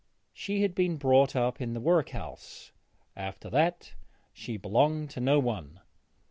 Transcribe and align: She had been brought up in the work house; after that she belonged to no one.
She 0.33 0.63
had 0.63 0.73
been 0.73 0.97
brought 0.97 1.35
up 1.35 1.61
in 1.61 1.75
the 1.75 1.79
work 1.79 2.09
house; 2.09 2.71
after 3.15 3.51
that 3.51 3.93
she 4.33 4.57
belonged 4.57 5.11
to 5.11 5.19
no 5.19 5.37
one. 5.37 5.79